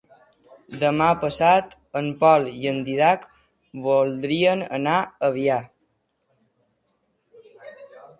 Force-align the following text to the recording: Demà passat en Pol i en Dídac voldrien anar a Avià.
Demà 0.83 1.07
passat 1.23 1.75
en 1.99 2.07
Pol 2.23 2.47
i 2.51 2.65
en 2.71 2.79
Dídac 2.87 3.27
voldrien 3.83 4.63
anar 4.79 4.95
a 5.03 5.29
Avià. 5.29 5.59